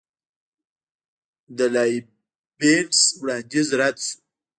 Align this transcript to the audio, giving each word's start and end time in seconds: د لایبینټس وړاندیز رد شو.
د 1.57 1.59
لایبینټس 1.75 2.99
وړاندیز 3.21 3.67
رد 3.79 3.95
شو. 4.05 4.17